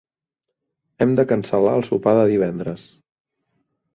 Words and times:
Hem 1.05 1.11
de 1.19 1.25
cancel·lar 1.33 1.75
el 1.81 1.85
sopar 1.89 2.15
de 2.19 2.23
divendres. 2.33 2.87